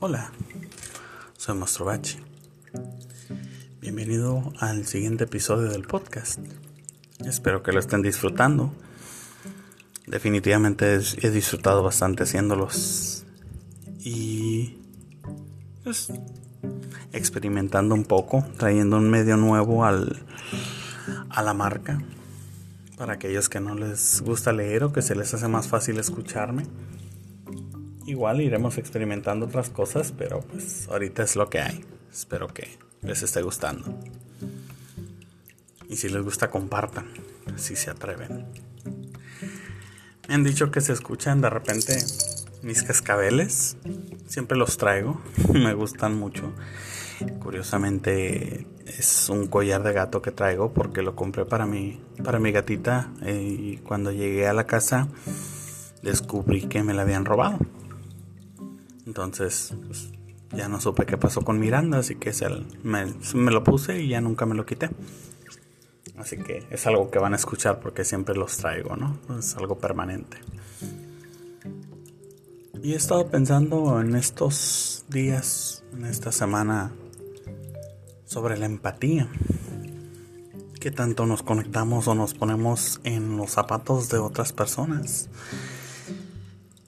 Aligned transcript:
Hola, 0.00 0.32
soy 1.38 1.58
Bachi. 1.84 2.18
Bienvenido 3.80 4.52
al 4.58 4.86
siguiente 4.86 5.24
episodio 5.24 5.70
del 5.70 5.84
podcast. 5.84 6.40
Espero 7.24 7.62
que 7.62 7.72
lo 7.72 7.78
estén 7.78 8.02
disfrutando. 8.02 8.72
Definitivamente 10.06 10.98
he 11.22 11.30
disfrutado 11.30 11.82
bastante 11.82 12.24
haciéndolos. 12.24 13.24
Y 14.00 14.78
pues 15.84 16.12
experimentando 17.12 17.94
un 17.94 18.04
poco, 18.04 18.44
trayendo 18.58 18.96
un 18.96 19.08
medio 19.08 19.36
nuevo 19.36 19.84
al, 19.84 20.26
a 21.30 21.42
la 21.42 21.54
marca. 21.54 22.02
Para 22.98 23.14
aquellos 23.14 23.48
que 23.48 23.60
no 23.60 23.74
les 23.74 24.20
gusta 24.22 24.52
leer 24.52 24.84
o 24.84 24.92
que 24.92 25.02
se 25.02 25.14
les 25.14 25.32
hace 25.32 25.48
más 25.48 25.68
fácil 25.68 25.98
escucharme. 25.98 26.66
Igual 28.06 28.42
iremos 28.42 28.76
experimentando 28.76 29.46
otras 29.46 29.70
cosas, 29.70 30.12
pero 30.16 30.40
pues 30.40 30.88
ahorita 30.88 31.22
es 31.22 31.36
lo 31.36 31.48
que 31.48 31.60
hay. 31.60 31.84
Espero 32.12 32.48
que 32.48 32.68
les 33.02 33.22
esté 33.22 33.40
gustando. 33.42 33.98
Y 35.88 35.96
si 35.96 36.08
les 36.08 36.22
gusta, 36.22 36.50
compartan, 36.50 37.06
si 37.56 37.76
se 37.76 37.90
atreven. 37.90 38.46
Me 40.28 40.34
han 40.34 40.44
dicho 40.44 40.70
que 40.70 40.80
se 40.80 40.92
escuchan 40.92 41.40
de 41.40 41.50
repente 41.50 41.96
mis 42.62 42.82
cascabeles. 42.82 43.76
Siempre 44.26 44.56
los 44.58 44.76
traigo, 44.76 45.20
me 45.52 45.74
gustan 45.74 46.14
mucho. 46.14 46.52
Curiosamente 47.38 48.66
es 48.86 49.28
un 49.28 49.46
collar 49.46 49.82
de 49.82 49.92
gato 49.92 50.20
que 50.20 50.30
traigo 50.30 50.72
porque 50.72 51.02
lo 51.02 51.14
compré 51.14 51.44
para 51.44 51.66
mi, 51.66 52.00
para 52.22 52.38
mi 52.38 52.52
gatita 52.52 53.12
eh, 53.22 53.56
y 53.58 53.76
cuando 53.78 54.12
llegué 54.12 54.46
a 54.46 54.52
la 54.52 54.66
casa 54.66 55.08
descubrí 56.02 56.62
que 56.62 56.82
me 56.82 56.92
la 56.92 57.02
habían 57.02 57.24
robado. 57.24 57.58
Entonces, 59.14 59.72
pues, 59.86 60.10
ya 60.56 60.66
no 60.66 60.80
supe 60.80 61.06
qué 61.06 61.16
pasó 61.16 61.42
con 61.42 61.60
Miranda, 61.60 61.98
así 61.98 62.16
que 62.16 62.32
se, 62.32 62.48
me, 62.82 63.06
lo 63.52 63.62
puse 63.62 64.02
y 64.02 64.08
ya 64.08 64.20
nunca 64.20 64.44
me 64.44 64.56
lo 64.56 64.66
quité. 64.66 64.90
Así 66.16 66.36
que 66.36 66.66
es 66.68 66.84
algo 66.88 67.12
que 67.12 67.20
van 67.20 67.32
a 67.32 67.36
escuchar 67.36 67.78
porque 67.78 68.04
siempre 68.04 68.34
los 68.34 68.56
traigo, 68.56 68.96
¿no? 68.96 69.16
Es 69.38 69.54
algo 69.54 69.78
permanente. 69.78 70.38
Y 72.82 72.94
he 72.94 72.96
estado 72.96 73.28
pensando 73.28 74.00
en 74.00 74.16
estos 74.16 75.04
días, 75.08 75.84
en 75.92 76.06
esta 76.06 76.32
semana, 76.32 76.90
sobre 78.24 78.58
la 78.58 78.66
empatía. 78.66 79.28
¿Qué 80.80 80.90
tanto 80.90 81.24
nos 81.24 81.44
conectamos 81.44 82.08
o 82.08 82.16
nos 82.16 82.34
ponemos 82.34 83.00
en 83.04 83.36
los 83.36 83.52
zapatos 83.52 84.08
de 84.08 84.18
otras 84.18 84.52
personas? 84.52 85.28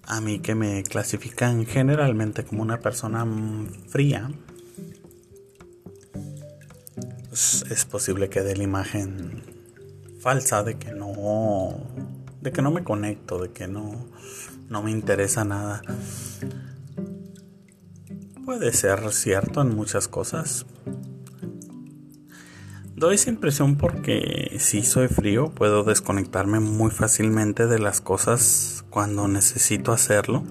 A 0.07 0.21
mí 0.21 0.39
que 0.39 0.55
me 0.55 0.83
clasifican 0.85 1.67
generalmente 1.67 2.45
como 2.45 2.63
una 2.63 2.81
persona 2.81 3.27
fría, 3.89 4.31
pues 7.29 7.65
es 7.71 7.85
posible 7.85 8.29
que 8.29 8.43
dé 8.43 8.57
la 8.57 8.63
imagen 8.63 9.43
falsa 10.21 10.63
de 10.63 10.79
que 10.79 10.93
no 10.93 11.77
de 12.41 12.53
que 12.53 12.63
no 12.63 12.71
me 12.71 12.85
conecto, 12.85 13.43
de 13.43 13.53
que 13.53 13.67
no 13.67 14.07
no 14.69 14.83
me 14.83 14.91
interesa 14.91 15.45
nada. 15.45 15.83
Puede 18.45 18.73
ser 18.73 19.13
cierto 19.13 19.61
en 19.61 19.75
muchas 19.75 20.07
cosas, 20.07 20.67
Doy 22.97 23.17
esa 23.17 23.29
impresión 23.29 23.77
porque 23.77 24.57
si 24.59 24.83
soy 24.83 25.09
frío 25.09 25.51
puedo 25.51 25.85
desconectarme 25.85 26.61
muy 26.61 26.91
fácilmente 26.91 27.67
de 27.67 27.79
las 27.79 28.01
cosas 28.01 28.87
cuando 28.89 29.29
necesito 29.29 29.93
hacerlo. 29.93 30.45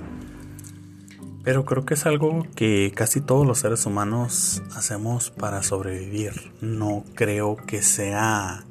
Pero 1.43 1.65
creo 1.65 1.85
que 1.85 1.95
es 1.95 2.05
algo 2.05 2.45
que 2.55 2.91
casi 2.93 3.19
todos 3.19 3.47
los 3.47 3.57
seres 3.57 3.87
humanos 3.87 4.61
hacemos 4.75 5.31
para 5.31 5.64
sobrevivir. 5.64 6.53
No 6.61 7.03
creo 7.15 7.55
que 7.55 7.81
sea 7.81 8.64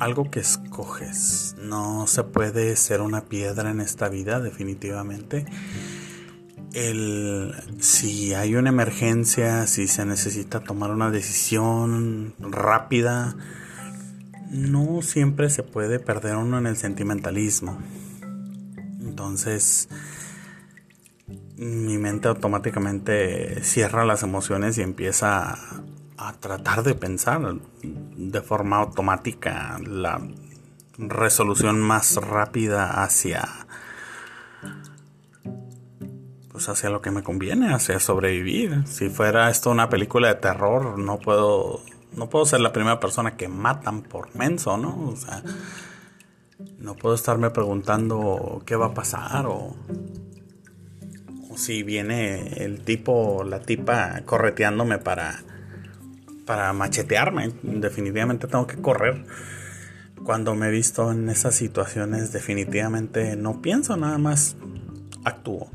algo 0.00 0.30
que 0.30 0.40
escoges. 0.40 1.56
No 1.58 2.06
se 2.06 2.24
puede 2.24 2.74
ser 2.76 3.02
una 3.02 3.26
piedra 3.26 3.70
en 3.70 3.82
esta 3.82 4.08
vida 4.08 4.40
definitivamente 4.40 5.44
el 6.74 7.54
si 7.80 8.34
hay 8.34 8.54
una 8.54 8.70
emergencia, 8.70 9.66
si 9.66 9.86
se 9.88 10.04
necesita 10.04 10.60
tomar 10.60 10.90
una 10.90 11.10
decisión 11.10 12.34
rápida, 12.38 13.36
no 14.50 15.02
siempre 15.02 15.50
se 15.50 15.62
puede 15.62 15.98
perder 15.98 16.36
uno 16.36 16.58
en 16.58 16.66
el 16.66 16.76
sentimentalismo. 16.76 17.78
Entonces, 19.00 19.88
mi 21.56 21.98
mente 21.98 22.28
automáticamente 22.28 23.62
cierra 23.62 24.04
las 24.04 24.22
emociones 24.22 24.78
y 24.78 24.82
empieza 24.82 25.58
a 26.16 26.32
tratar 26.40 26.82
de 26.82 26.94
pensar 26.94 27.40
de 27.82 28.40
forma 28.42 28.78
automática 28.78 29.78
la 29.84 30.20
resolución 30.98 31.80
más 31.80 32.16
rápida 32.16 33.02
hacia 33.02 33.48
pues 36.62 36.78
hacia 36.78 36.90
lo 36.90 37.02
que 37.02 37.10
me 37.10 37.24
conviene, 37.24 37.74
hacia 37.74 37.98
sobrevivir. 37.98 38.86
Si 38.86 39.08
fuera 39.08 39.50
esto 39.50 39.68
una 39.70 39.88
película 39.88 40.28
de 40.28 40.36
terror, 40.36 40.96
no 40.96 41.18
puedo 41.18 41.80
no 42.16 42.28
puedo 42.28 42.46
ser 42.46 42.60
la 42.60 42.72
primera 42.72 43.00
persona 43.00 43.36
que 43.36 43.48
matan 43.48 44.02
por 44.02 44.32
menso, 44.36 44.76
¿no? 44.76 45.08
O 45.08 45.16
sea, 45.16 45.42
no 46.78 46.94
puedo 46.94 47.16
estarme 47.16 47.50
preguntando 47.50 48.62
qué 48.64 48.76
va 48.76 48.86
a 48.86 48.94
pasar 48.94 49.46
o, 49.46 49.74
o 51.50 51.56
si 51.56 51.82
viene 51.82 52.62
el 52.62 52.82
tipo, 52.82 53.42
la 53.42 53.60
tipa 53.60 54.20
correteándome 54.24 54.98
para 54.98 55.42
para 56.46 56.72
machetearme. 56.72 57.50
Definitivamente 57.62 58.46
tengo 58.46 58.68
que 58.68 58.76
correr. 58.76 59.24
Cuando 60.22 60.54
me 60.54 60.68
he 60.68 60.70
visto 60.70 61.10
en 61.10 61.28
esas 61.28 61.56
situaciones, 61.56 62.30
definitivamente 62.30 63.34
no 63.34 63.60
pienso 63.60 63.96
nada 63.96 64.18
más, 64.18 64.54
actúo 65.24 65.68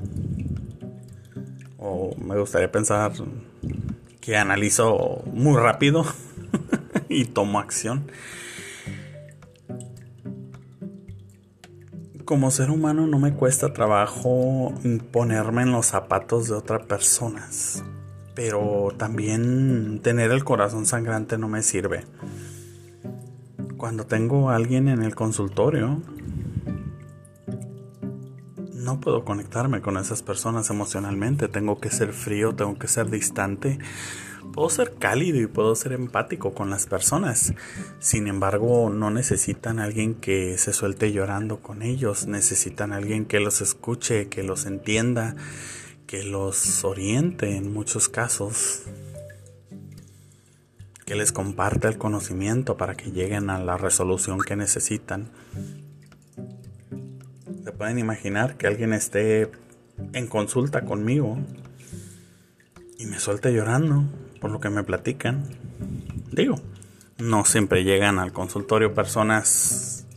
o 1.87 2.15
me 2.17 2.37
gustaría 2.37 2.71
pensar 2.71 3.13
que 4.19 4.35
analizo 4.35 5.23
muy 5.31 5.57
rápido 5.57 6.05
y 7.09 7.25
tomo 7.25 7.59
acción. 7.59 8.11
Como 12.25 12.51
ser 12.51 12.71
humano 12.71 13.07
no 13.07 13.19
me 13.19 13.33
cuesta 13.33 13.71
trabajo 13.71 14.73
ponerme 15.11 15.61
en 15.61 15.71
los 15.71 15.85
zapatos 15.85 16.49
de 16.49 16.55
otras 16.55 16.85
personas, 16.85 17.85
pero 18.35 18.89
también 18.97 20.01
tener 20.03 20.31
el 20.31 20.43
corazón 20.43 20.85
sangrante 20.85 21.37
no 21.37 21.47
me 21.47 21.63
sirve. 21.63 22.03
Cuando 23.77 24.05
tengo 24.05 24.49
a 24.49 24.57
alguien 24.57 24.89
en 24.89 25.03
el 25.03 25.15
consultorio, 25.15 26.01
no 28.87 29.01
puedo 29.01 29.25
conectarme 29.25 29.81
con 29.81 29.97
esas 29.97 30.23
personas 30.23 30.69
emocionalmente. 30.69 31.49
Tengo 31.49 31.77
que 31.77 31.91
ser 31.91 32.13
frío, 32.13 32.55
tengo 32.55 32.79
que 32.79 32.87
ser 32.87 33.09
distante. 33.09 33.79
Puedo 34.53 34.69
ser 34.69 34.93
cálido 34.93 35.41
y 35.41 35.47
puedo 35.47 35.75
ser 35.75 35.91
empático 35.91 36.53
con 36.53 36.69
las 36.69 36.85
personas. 36.85 37.53
Sin 37.99 38.27
embargo, 38.27 38.89
no 38.89 39.11
necesitan 39.11 39.79
alguien 39.79 40.15
que 40.15 40.57
se 40.57 40.71
suelte 40.71 41.11
llorando 41.11 41.59
con 41.59 41.81
ellos. 41.81 42.27
Necesitan 42.27 42.93
alguien 42.93 43.25
que 43.25 43.41
los 43.41 43.59
escuche, 43.59 44.29
que 44.29 44.41
los 44.41 44.65
entienda, 44.65 45.35
que 46.05 46.23
los 46.23 46.85
oriente 46.85 47.57
en 47.57 47.73
muchos 47.73 48.07
casos. 48.07 48.83
Que 51.05 51.15
les 51.15 51.33
comparta 51.33 51.89
el 51.89 51.97
conocimiento 51.97 52.77
para 52.77 52.95
que 52.95 53.11
lleguen 53.11 53.49
a 53.49 53.59
la 53.59 53.75
resolución 53.75 54.39
que 54.39 54.55
necesitan 54.55 55.29
pueden 57.77 57.99
imaginar 57.99 58.57
que 58.57 58.67
alguien 58.67 58.93
esté 58.93 59.51
en 60.13 60.27
consulta 60.27 60.81
conmigo 60.81 61.37
y 62.97 63.05
me 63.05 63.19
suelte 63.19 63.53
llorando 63.53 64.03
por 64.41 64.51
lo 64.51 64.59
que 64.59 64.69
me 64.69 64.83
platican. 64.83 65.43
Digo, 66.31 66.55
no 67.19 67.45
siempre 67.45 67.83
llegan 67.83 68.19
al 68.19 68.33
consultorio 68.33 68.93
personas 68.93 70.07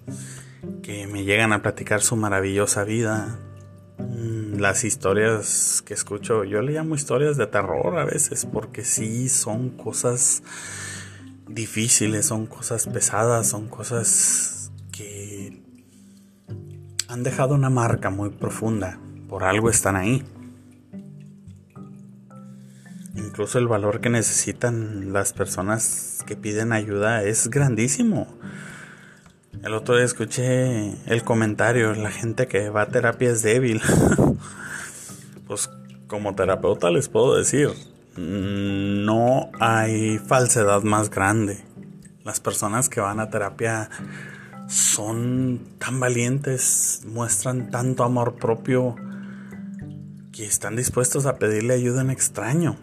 que 0.83 1.07
me 1.07 1.25
llegan 1.25 1.53
a 1.53 1.63
platicar 1.63 2.01
su 2.01 2.17
maravillosa 2.17 2.85
vida. 2.85 3.39
Mm, 3.99 4.59
las 4.59 4.85
historias 4.85 5.83
que 5.85 5.95
escucho, 5.95 6.45
yo 6.45 6.63
le 6.63 6.73
llamo 6.73 6.95
historias 6.95 7.37
de 7.37 7.47
terror 7.47 7.99
a 7.99 8.05
veces, 8.05 8.47
porque 8.47 8.85
sí 8.85 9.29
son 9.29 9.71
cosas 9.71 10.43
difíciles, 11.47 12.27
son 12.27 12.47
cosas 12.47 12.87
pesadas, 12.87 13.49
son 13.49 13.69
cosas 13.69 14.71
han 17.11 17.25
dejado 17.25 17.57
una 17.57 17.71
marca 17.71 18.09
muy 18.11 18.31
profunda. 18.31 18.99
Por 19.29 19.43
algo 19.43 19.69
están 19.69 19.97
ahí. 19.97 20.25
Incluso 23.17 23.59
el 23.59 23.67
valor 23.67 24.01
que 24.01 24.11
necesitan 24.11 25.13
las 25.13 25.33
personas 25.33 26.23
que 26.25 26.37
piden 26.37 26.73
ayuda 26.73 27.25
es 27.25 27.51
grandísimo. 27.51 28.29
El 29.65 29.75
otro 29.75 29.97
día 29.97 30.05
escuché 30.05 30.95
el 31.13 31.25
comentario, 31.25 31.95
la 31.95 32.13
gente 32.13 32.47
que 32.47 32.71
va 32.71 32.83
a 32.83 32.89
terapia 32.89 33.31
es 33.31 33.43
débil. 33.43 33.83
pues 35.49 35.69
como 36.07 36.37
terapeuta 36.37 36.91
les 36.91 37.09
puedo 37.09 37.37
decir, 37.37 37.71
no 38.17 39.51
hay 39.59 40.19
falsedad 40.19 40.83
más 40.83 41.11
grande. 41.11 41.65
Las 42.25 42.39
personas 42.39 42.89
que 42.89 43.01
van 43.01 43.19
a 43.19 43.31
terapia 43.31 43.91
son 44.71 45.61
tan 45.79 45.99
valientes, 45.99 47.03
muestran 47.05 47.71
tanto 47.71 48.05
amor 48.05 48.37
propio 48.37 48.95
que 50.33 50.47
están 50.47 50.77
dispuestos 50.77 51.27
a 51.27 51.37
pedirle 51.37 51.75
ayuda 51.75 52.01
en 52.01 52.11
extraño, 52.11 52.77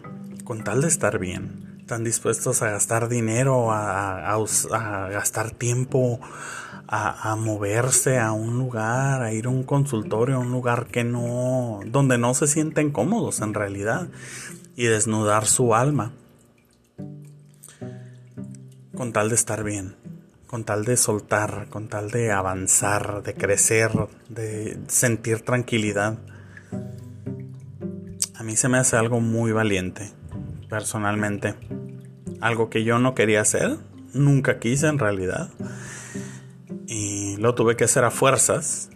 con 0.44 0.62
tal 0.62 0.82
de 0.82 0.88
estar 0.88 1.18
bien. 1.18 1.78
Están 1.80 2.04
dispuestos 2.04 2.60
a 2.60 2.70
gastar 2.70 3.08
dinero, 3.08 3.72
a, 3.72 4.34
a 4.34 5.08
gastar 5.08 5.52
tiempo, 5.52 6.20
a, 6.90 7.36
moverse 7.36 8.18
a 8.18 8.32
un 8.32 8.58
lugar, 8.58 9.22
a 9.22 9.32
ir 9.32 9.46
a 9.46 9.50
un 9.50 9.62
consultorio, 9.62 10.36
a 10.36 10.38
un 10.38 10.50
lugar 10.50 10.86
que 10.86 11.04
no, 11.04 11.80
donde 11.86 12.16
no 12.16 12.32
se 12.34 12.46
sienten 12.46 12.90
cómodos 12.90 13.40
en 13.40 13.52
realidad 13.52 14.08
y 14.74 14.84
desnudar 14.84 15.46
su 15.46 15.74
alma 15.74 16.12
con 18.96 19.12
tal 19.12 19.28
de 19.28 19.34
estar 19.34 19.62
bien, 19.64 19.96
con 20.48 20.64
tal 20.64 20.84
de 20.84 20.96
soltar, 20.96 21.68
con 21.68 21.88
tal 21.88 22.10
de 22.10 22.32
avanzar, 22.32 23.22
de 23.22 23.34
crecer, 23.34 23.92
de 24.28 24.80
sentir 24.88 25.42
tranquilidad. 25.42 26.18
A 28.34 28.42
mí 28.42 28.56
se 28.56 28.68
me 28.68 28.78
hace 28.78 28.96
algo 28.96 29.20
muy 29.20 29.52
valiente, 29.52 30.10
personalmente. 30.68 31.54
Algo 32.40 32.70
que 32.70 32.82
yo 32.82 32.98
no 32.98 33.14
quería 33.14 33.42
hacer, 33.42 33.76
nunca 34.14 34.58
quise 34.58 34.88
en 34.88 34.98
realidad 34.98 35.50
y 36.88 37.36
lo 37.36 37.54
tuve 37.54 37.76
que 37.76 37.84
hacer 37.84 38.04
a 38.04 38.10
fuerzas. 38.10 38.88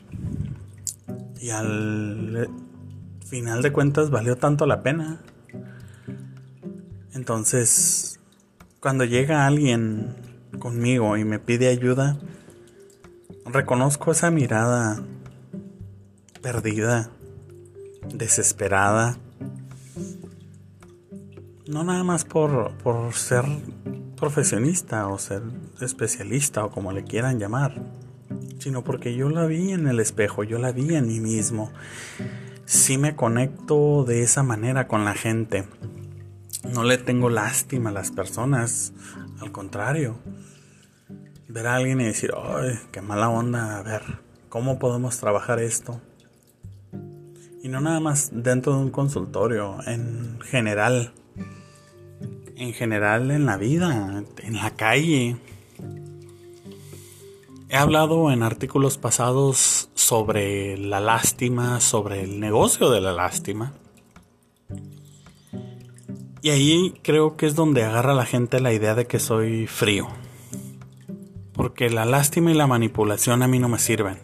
Y 1.38 1.50
al 1.50 2.48
final 3.26 3.62
de 3.62 3.72
cuentas 3.72 4.10
valió 4.10 4.37
tanto 4.37 4.66
la 4.66 4.82
pena. 4.82 5.20
Entonces, 7.12 8.19
cuando 8.81 9.05
llega 9.05 9.46
alguien 9.46 10.31
conmigo 10.62 11.17
y 11.17 11.25
me 11.25 11.41
pide 11.41 11.67
ayuda, 11.67 12.17
reconozco 13.44 14.12
esa 14.12 14.31
mirada 14.31 15.03
perdida, 16.41 17.11
desesperada. 18.14 19.19
No 21.67 21.82
nada 21.82 22.05
más 22.05 22.25
por, 22.25 22.79
por 22.79 23.12
ser 23.12 23.44
profesionista 24.17 25.09
o 25.09 25.19
ser 25.19 25.43
especialista 25.81 26.65
o 26.65 26.70
como 26.70 26.93
le 26.93 27.03
quieran 27.03 27.41
llamar, 27.41 27.82
sino 28.61 28.85
porque 28.85 29.17
yo 29.17 29.31
la 29.31 29.47
vi 29.47 29.73
en 29.73 29.88
el 29.88 29.99
espejo, 29.99 30.44
yo 30.44 30.61
la 30.61 30.70
vi 30.70 30.94
en 30.94 31.08
mí 31.08 31.19
mismo. 31.19 31.73
Si 32.67 32.99
me 32.99 33.17
conecto 33.17 34.05
de 34.05 34.23
esa 34.23 34.44
manera 34.44 34.87
con 34.87 35.05
la 35.05 35.15
gente. 35.15 35.65
No 36.73 36.85
le 36.85 36.99
tengo 36.99 37.29
lástima 37.29 37.91
a 37.91 37.93
las 37.93 38.12
personas, 38.12 38.93
al 39.41 39.50
contrario. 39.50 40.20
Ver 41.52 41.66
a 41.66 41.76
alguien 41.76 42.00
y 42.00 42.04
decir, 42.04 42.32
¡ay, 42.34 42.78
qué 42.90 43.02
mala 43.02 43.28
onda! 43.28 43.78
A 43.78 43.82
ver, 43.82 44.02
¿cómo 44.49 44.78
podemos 44.78 45.19
trabajar 45.19 45.60
esto? 45.60 46.00
Y 47.62 47.69
no 47.69 47.81
nada 47.81 48.00
más 48.00 48.31
dentro 48.32 48.75
de 48.75 48.78
un 48.78 48.90
consultorio, 48.90 49.76
en 49.87 50.40
general 50.40 51.12
en 52.56 52.72
general 52.72 53.31
en 53.31 53.44
la 53.44 53.56
vida, 53.56 54.25
en 54.38 54.54
la 54.54 54.70
calle. 54.70 55.37
He 57.69 57.76
hablado 57.76 58.31
en 58.31 58.43
artículos 58.43 58.98
pasados 58.98 59.90
sobre 59.94 60.76
la 60.78 61.00
lástima, 61.00 61.81
sobre 61.81 62.22
el 62.22 62.38
negocio 62.38 62.90
de 62.90 63.00
la 63.00 63.12
lástima. 63.12 63.72
Y 66.40 66.50
ahí 66.50 66.94
creo 67.02 67.37
que 67.37 67.46
es 67.46 67.55
donde 67.55 67.84
agarra 67.84 68.14
la 68.14 68.26
gente 68.26 68.60
la 68.60 68.72
idea 68.72 68.94
de 68.94 69.06
que 69.06 69.19
soy 69.19 69.66
frío. 69.66 70.08
Porque 71.52 71.90
la 71.90 72.04
lástima 72.04 72.50
y 72.50 72.54
la 72.54 72.66
manipulación 72.66 73.43
a 73.43 73.49
mí 73.49 73.58
no 73.58 73.69
me 73.69 73.78
sirven. 73.78 74.19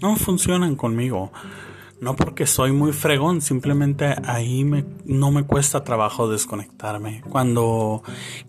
No 0.00 0.16
funcionan 0.16 0.76
conmigo. 0.76 1.32
No 2.00 2.14
porque 2.14 2.46
soy 2.46 2.70
muy 2.70 2.92
fregón, 2.92 3.40
simplemente 3.40 4.14
ahí 4.24 4.62
me, 4.62 4.84
no 5.04 5.32
me 5.32 5.42
cuesta 5.42 5.82
trabajo 5.82 6.28
desconectarme. 6.28 7.22
Cuando 7.28 8.04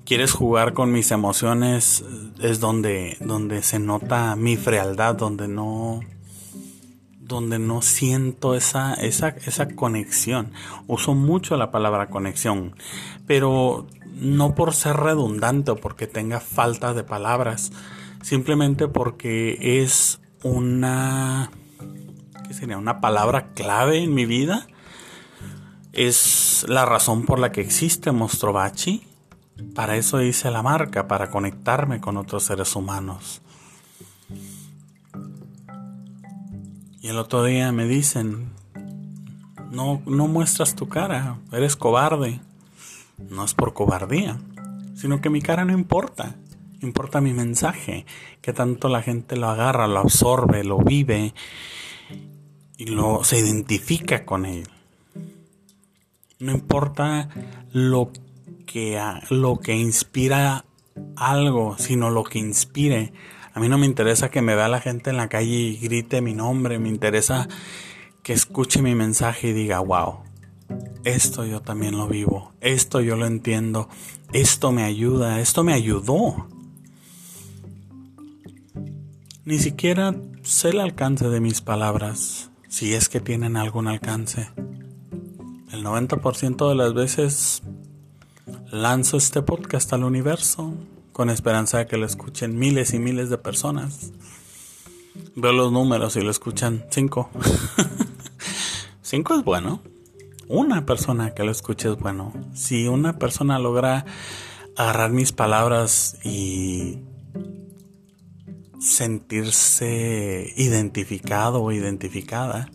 quieres 0.05 0.33
jugar 0.33 0.73
con 0.73 0.91
mis 0.91 1.09
emociones 1.09 2.05
es 2.39 2.59
donde, 2.59 3.17
donde 3.21 3.63
se 3.63 3.79
nota 3.79 4.35
mi 4.35 4.55
frialdad, 4.55 5.15
donde 5.15 5.47
no, 5.47 6.01
donde 7.29 7.57
no 7.57 7.81
siento 7.81 8.53
esa, 8.53 8.93
esa, 8.93 9.29
esa 9.29 9.67
conexión. 9.75 10.51
Uso 10.85 11.15
mucho 11.15 11.57
la 11.57 11.71
palabra 11.71 12.11
conexión, 12.11 12.75
pero 13.25 13.87
no 14.19 14.55
por 14.55 14.73
ser 14.73 14.97
redundante 14.97 15.71
o 15.71 15.75
porque 15.75 16.07
tenga 16.07 16.39
falta 16.39 16.93
de 16.93 17.03
palabras, 17.03 17.71
simplemente 18.21 18.87
porque 18.87 19.81
es 19.81 20.19
una 20.43 21.51
sería 22.53 22.77
una 22.77 22.99
palabra 23.01 23.53
clave 23.53 24.03
en 24.03 24.13
mi 24.13 24.25
vida. 24.25 24.67
Es 25.93 26.65
la 26.67 26.85
razón 26.85 27.25
por 27.25 27.39
la 27.39 27.51
que 27.51 27.61
existe 27.61 28.11
Mostrovaci. 28.11 29.03
Para 29.75 29.97
eso 29.97 30.21
hice 30.21 30.51
la 30.51 30.61
marca, 30.61 31.07
para 31.07 31.29
conectarme 31.29 31.99
con 31.99 32.17
otros 32.17 32.43
seres 32.43 32.75
humanos. 32.75 33.41
Y 37.01 37.07
el 37.07 37.17
otro 37.17 37.43
día 37.43 37.71
me 37.71 37.85
dicen, 37.85 38.51
no, 39.71 40.01
no 40.05 40.27
muestras 40.27 40.75
tu 40.75 40.87
cara, 40.87 41.37
eres 41.51 41.75
cobarde. 41.75 42.41
No 43.29 43.43
es 43.43 43.53
por 43.53 43.73
cobardía, 43.73 44.39
sino 44.95 45.21
que 45.21 45.29
mi 45.29 45.41
cara 45.41 45.65
no 45.65 45.73
importa. 45.73 46.35
Importa 46.81 47.19
mi 47.19 47.33
mensaje, 47.33 48.05
que 48.41 48.53
tanto 48.53 48.87
la 48.87 49.01
gente 49.01 49.35
lo 49.35 49.49
agarra, 49.49 49.87
lo 49.87 49.99
absorbe, 49.99 50.63
lo 50.63 50.77
vive 50.77 51.33
y 52.77 52.85
lo, 52.85 53.23
se 53.25 53.39
identifica 53.39 54.25
con 54.25 54.45
él. 54.45 54.67
No 56.39 56.53
importa 56.53 57.27
lo 57.73 58.11
que, 58.65 59.01
lo 59.29 59.59
que 59.59 59.75
inspira 59.75 60.63
algo, 61.17 61.75
sino 61.77 62.09
lo 62.09 62.23
que 62.23 62.39
inspire. 62.39 63.11
A 63.53 63.59
mí 63.59 63.67
no 63.67 63.77
me 63.77 63.85
interesa 63.85 64.31
que 64.31 64.41
me 64.41 64.55
vea 64.55 64.69
la 64.69 64.79
gente 64.79 65.09
en 65.09 65.17
la 65.17 65.27
calle 65.27 65.49
y 65.49 65.77
grite 65.77 66.21
mi 66.21 66.33
nombre, 66.33 66.79
me 66.79 66.87
interesa 66.87 67.49
que 68.23 68.31
escuche 68.31 68.81
mi 68.81 68.95
mensaje 68.95 69.49
y 69.49 69.53
diga, 69.53 69.79
wow, 69.79 70.19
esto 71.03 71.45
yo 71.45 71.61
también 71.61 71.97
lo 71.97 72.07
vivo, 72.07 72.53
esto 72.61 73.01
yo 73.01 73.15
lo 73.15 73.25
entiendo, 73.25 73.89
esto 74.33 74.71
me 74.71 74.83
ayuda, 74.83 75.39
esto 75.39 75.63
me 75.63 75.73
ayudó. 75.73 76.47
Ni 79.45 79.57
siquiera 79.59 80.15
sé 80.43 80.69
el 80.69 80.79
alcance 80.79 81.27
de 81.29 81.39
mis 81.39 81.61
palabras 81.61 82.51
si 82.67 82.93
es 82.93 83.09
que 83.09 83.19
tienen 83.19 83.57
algún 83.57 83.87
alcance. 83.87 84.49
El 85.71 85.83
90% 85.83 86.69
de 86.69 86.75
las 86.75 86.93
veces 86.93 87.63
lanzo 88.71 89.17
este 89.17 89.41
podcast 89.41 89.91
al 89.93 90.03
universo 90.03 90.73
con 91.11 91.29
esperanza 91.29 91.79
de 91.79 91.87
que 91.87 91.97
lo 91.97 92.05
escuchen 92.05 92.57
miles 92.57 92.93
y 92.93 92.99
miles 92.99 93.29
de 93.29 93.37
personas. 93.37 94.11
Veo 95.35 95.51
los 95.51 95.71
números 95.71 96.15
y 96.15 96.21
lo 96.21 96.31
escuchan 96.31 96.85
5. 96.89 97.29
5 99.01 99.33
es 99.39 99.43
bueno. 99.43 99.81
Una 100.49 100.83
persona 100.83 101.35
que 101.35 101.43
lo 101.43 101.51
escuche 101.51 101.89
es 101.89 101.99
bueno. 101.99 102.33
Si 102.55 102.87
una 102.87 103.19
persona 103.19 103.59
logra 103.59 104.03
agarrar 104.75 105.11
mis 105.11 105.31
palabras 105.31 106.17
y 106.23 106.97
sentirse 108.79 110.51
identificado 110.57 111.61
o 111.61 111.71
identificada, 111.71 112.67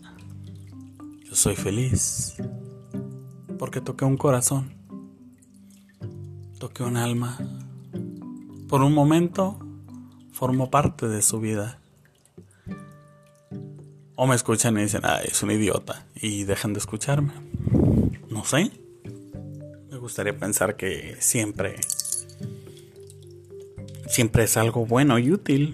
yo 1.25 1.35
soy 1.35 1.57
feliz. 1.57 2.37
Porque 3.59 3.81
toqué 3.81 4.05
un 4.05 4.15
corazón, 4.15 4.73
toqué 6.57 6.83
un 6.83 6.95
alma. 6.95 7.37
Por 8.69 8.83
un 8.83 8.93
momento 8.93 9.59
formo 10.31 10.71
parte 10.71 11.09
de 11.09 11.21
su 11.21 11.41
vida. 11.41 11.81
O 14.15 14.27
me 14.27 14.35
escuchan 14.35 14.77
y 14.77 14.83
dicen, 14.83 15.01
ah, 15.03 15.19
es 15.25 15.43
un 15.43 15.51
idiota, 15.51 16.05
y 16.15 16.45
dejan 16.45 16.71
de 16.71 16.79
escucharme. 16.79 17.44
No 18.35 18.43
sé. 18.43 18.69
Me 19.89 19.97
gustaría 19.97 20.37
pensar 20.37 20.75
que 20.75 21.15
siempre 21.19 21.77
siempre 24.09 24.43
es 24.43 24.57
algo 24.57 24.85
bueno 24.85 25.17
y 25.19 25.31
útil. 25.31 25.73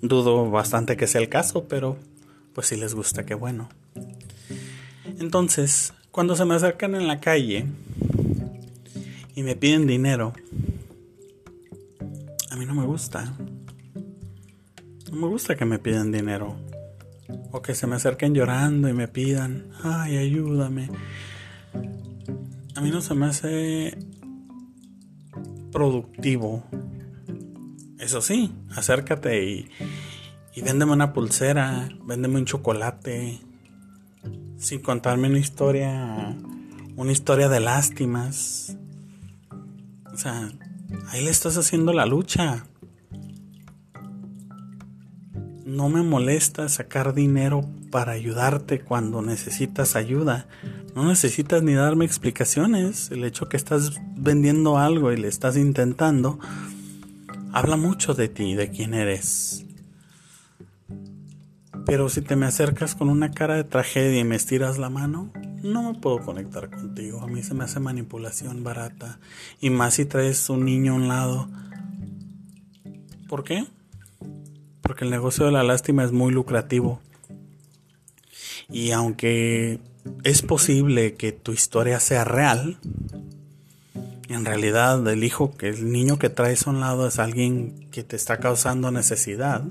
Dudo 0.00 0.48
bastante 0.48 0.96
que 0.96 1.08
sea 1.08 1.20
el 1.20 1.28
caso, 1.28 1.66
pero 1.66 1.98
pues 2.54 2.68
si 2.68 2.76
les 2.76 2.94
gusta, 2.94 3.26
qué 3.26 3.34
bueno. 3.34 3.68
Entonces, 5.18 5.92
cuando 6.12 6.36
se 6.36 6.44
me 6.44 6.54
acercan 6.54 6.94
en 6.94 7.08
la 7.08 7.18
calle 7.18 7.66
y 9.34 9.42
me 9.42 9.56
piden 9.56 9.88
dinero, 9.88 10.32
a 12.48 12.56
mí 12.56 12.64
no 12.64 12.76
me 12.76 12.86
gusta. 12.86 13.36
No 15.10 15.16
me 15.16 15.26
gusta 15.26 15.56
que 15.56 15.64
me 15.64 15.80
pidan 15.80 16.12
dinero. 16.12 16.56
O 17.52 17.62
que 17.62 17.74
se 17.74 17.86
me 17.86 17.96
acerquen 17.96 18.34
llorando 18.34 18.88
y 18.88 18.94
me 18.94 19.08
pidan, 19.08 19.68
ay, 19.84 20.16
ayúdame. 20.16 20.90
A 22.74 22.80
mí 22.80 22.90
no 22.90 23.00
se 23.00 23.14
me 23.14 23.26
hace 23.26 23.98
productivo. 25.70 26.64
Eso 27.98 28.20
sí, 28.20 28.52
acércate 28.74 29.44
y, 29.44 29.70
y 30.54 30.62
véndeme 30.62 30.92
una 30.92 31.12
pulsera, 31.12 31.88
véndeme 32.04 32.38
un 32.38 32.46
chocolate, 32.46 33.40
sin 34.56 34.80
contarme 34.80 35.28
una 35.28 35.38
historia, 35.38 36.36
una 36.96 37.12
historia 37.12 37.48
de 37.48 37.60
lástimas. 37.60 38.76
O 40.12 40.16
sea, 40.16 40.50
ahí 41.08 41.24
le 41.24 41.30
estás 41.30 41.56
haciendo 41.56 41.92
la 41.92 42.06
lucha. 42.06 42.66
No 45.72 45.88
me 45.88 46.02
molesta 46.02 46.68
sacar 46.68 47.14
dinero 47.14 47.66
para 47.90 48.12
ayudarte 48.12 48.80
cuando 48.80 49.22
necesitas 49.22 49.96
ayuda. 49.96 50.46
No 50.94 51.08
necesitas 51.08 51.62
ni 51.62 51.72
darme 51.72 52.04
explicaciones. 52.04 53.10
El 53.10 53.24
hecho 53.24 53.48
que 53.48 53.56
estás 53.56 53.98
vendiendo 54.14 54.76
algo 54.76 55.12
y 55.12 55.16
le 55.16 55.28
estás 55.28 55.56
intentando 55.56 56.38
habla 57.54 57.78
mucho 57.78 58.12
de 58.12 58.28
ti, 58.28 58.54
de 58.54 58.68
quién 58.68 58.92
eres. 58.92 59.64
Pero 61.86 62.10
si 62.10 62.20
te 62.20 62.36
me 62.36 62.44
acercas 62.44 62.94
con 62.94 63.08
una 63.08 63.30
cara 63.30 63.54
de 63.54 63.64
tragedia 63.64 64.20
y 64.20 64.24
me 64.24 64.36
estiras 64.36 64.76
la 64.76 64.90
mano, 64.90 65.32
no 65.62 65.90
me 65.90 65.98
puedo 65.98 66.18
conectar 66.18 66.68
contigo. 66.68 67.22
A 67.22 67.26
mí 67.26 67.42
se 67.42 67.54
me 67.54 67.64
hace 67.64 67.80
manipulación 67.80 68.62
barata. 68.62 69.20
Y 69.58 69.70
más 69.70 69.94
si 69.94 70.04
traes 70.04 70.50
un 70.50 70.66
niño 70.66 70.92
a 70.92 70.96
un 70.96 71.08
lado. 71.08 71.48
¿Por 73.26 73.42
qué? 73.42 73.64
Porque 74.92 75.06
el 75.06 75.10
negocio 75.10 75.46
de 75.46 75.52
la 75.52 75.62
lástima 75.62 76.04
es 76.04 76.12
muy 76.12 76.30
lucrativo. 76.30 77.00
Y 78.68 78.90
aunque 78.90 79.80
es 80.22 80.42
posible 80.42 81.14
que 81.14 81.32
tu 81.32 81.52
historia 81.52 81.98
sea 81.98 82.24
real, 82.24 82.76
en 84.28 84.44
realidad 84.44 85.08
el 85.08 85.24
hijo, 85.24 85.56
que 85.56 85.70
el 85.70 85.90
niño 85.90 86.18
que 86.18 86.28
traes 86.28 86.66
a 86.66 86.70
un 86.72 86.80
lado 86.80 87.08
es 87.08 87.18
alguien 87.18 87.88
que 87.90 88.04
te 88.04 88.16
está 88.16 88.36
causando 88.36 88.90
necesidad. 88.90 89.64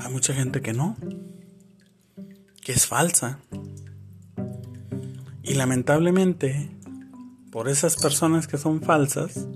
Hay 0.00 0.10
mucha 0.10 0.32
gente 0.32 0.62
que 0.62 0.72
no 0.72 0.96
que 2.62 2.72
es 2.72 2.86
falsa. 2.86 3.40
Y 5.42 5.52
lamentablemente, 5.52 6.70
por 7.52 7.68
esas 7.68 7.96
personas 7.96 8.46
que 8.46 8.56
son 8.56 8.80
falsas, 8.80 9.46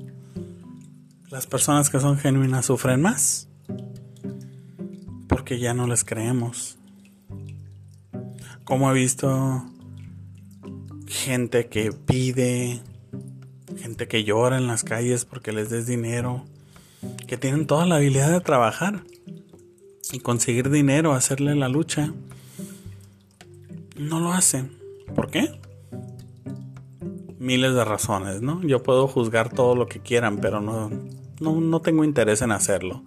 las 1.35 1.49
personas 1.49 1.91
que 1.91 1.99
son 1.99 2.17
genuinas 2.17 2.67
sufren 2.67 3.03
más. 3.03 3.49
Porque 5.27 5.59
ya 5.59 5.75
no 5.75 5.89
les 5.89 6.05
creemos. 6.05 6.79
Como 8.63 8.89
he 8.89 8.95
visto 8.95 9.65
gente 11.09 11.67
que 11.67 11.91
pide, 11.91 12.81
gente 13.79 14.07
que 14.07 14.23
llora 14.23 14.59
en 14.59 14.69
las 14.69 14.85
calles 14.85 15.25
porque 15.25 15.51
les 15.51 15.71
des 15.71 15.89
dinero, 15.89 16.45
que 17.27 17.37
tienen 17.37 17.67
toda 17.67 17.85
la 17.85 17.97
habilidad 17.97 18.31
de 18.31 18.41
trabajar 18.41 19.03
y 20.13 20.21
conseguir 20.21 20.71
dinero, 20.71 21.15
hacerle 21.15 21.57
la 21.57 21.69
lucha 21.69 22.15
no 23.97 24.21
lo 24.21 24.33
hacen. 24.33 24.79
¿Por 25.17 25.33
qué? 25.33 25.61
Miles 27.41 27.75
de 27.75 27.85
razones, 27.85 28.41
¿no? 28.41 28.63
Yo 28.63 28.85
puedo 28.85 29.09
juzgar 29.09 29.53
todo 29.53 29.75
lo 29.75 29.89
que 29.89 29.99
quieran, 29.99 30.39
pero 30.39 30.61
no, 30.61 30.91
no, 31.53 31.81
tengo 31.81 32.05
interés 32.05 32.43
en 32.43 32.53
hacerlo. 32.53 33.03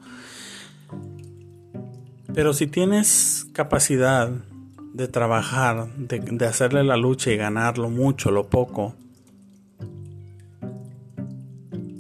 Pero 2.34 2.53
si 2.53 2.67
tienes 2.67 3.48
capacidad 3.53 4.29
de 4.94 5.08
trabajar, 5.08 5.94
de, 5.96 6.20
de, 6.20 6.46
hacerle 6.46 6.84
la 6.84 6.98
lucha 6.98 7.32
y 7.32 7.38
ganarlo 7.38 7.89
mucho, 7.89 8.32
lo 8.32 8.50
poco, 8.50 8.96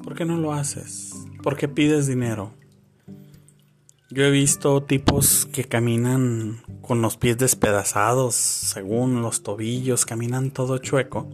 ¿por 0.03 0.15
qué 0.15 0.25
no 0.25 0.37
lo 0.37 0.53
haces? 0.53 1.13
¿Por 1.41 1.57
qué 1.57 1.67
pides 1.67 2.07
dinero? 2.07 2.51
Yo 4.09 4.23
he 4.23 4.31
visto 4.31 4.81
tipos 4.83 5.47
que 5.51 5.65
caminan 5.65 6.61
con 6.81 7.01
los 7.01 7.17
pies 7.17 7.37
despedazados, 7.37 8.35
según 8.35 9.21
los 9.21 9.43
tobillos, 9.43 10.05
caminan 10.05 10.51
todo 10.51 10.77
chueco. 10.77 11.27